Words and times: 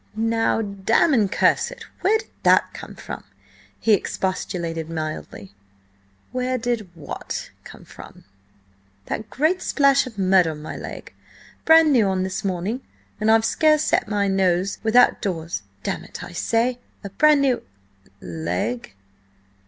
"Now, 0.15 0.63
damn 0.63 1.13
and 1.13 1.31
curse 1.31 1.69
it! 1.69 1.85
where 1.99 2.17
did 2.17 2.31
that 2.41 2.73
come 2.73 2.95
from?" 2.95 3.23
he 3.79 3.93
expostulated 3.93 4.89
mildly. 4.89 5.53
"Where 6.31 6.57
did 6.57 6.89
what 6.95 7.51
come 7.63 7.85
from?" 7.85 8.23
"That 9.05 9.29
great 9.29 9.61
splash 9.61 10.07
of 10.07 10.17
mud 10.17 10.47
on 10.47 10.59
my 10.59 10.75
leg. 10.75 11.13
Brand 11.65 11.93
new 11.93 12.07
on 12.07 12.23
this 12.23 12.43
morning, 12.43 12.81
and 13.19 13.29
I've 13.29 13.45
scarce 13.45 13.83
set 13.83 14.07
my 14.07 14.27
nose 14.27 14.79
without 14.81 15.21
doors. 15.21 15.61
Damn 15.83 16.03
it, 16.05 16.23
I 16.23 16.31
say! 16.31 16.79
A 17.03 17.11
brand 17.11 17.41
new—" 17.41 17.61
"Leg?" 18.21 18.95